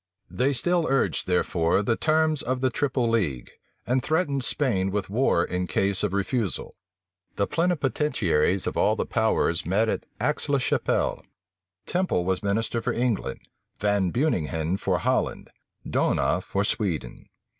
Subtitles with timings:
[0.31, 3.51] They still urged, therefore, the terms of the triple league,
[3.85, 6.75] and threatened Spain with war in case of refusal.
[7.35, 11.23] The plenipotentiaries of all the powers met at Aix la Chapelle.
[11.85, 13.41] Temple was minister for England;
[13.79, 15.51] Van Beuninghen for Holland;
[15.87, 17.29] D'Ohna for Sweden.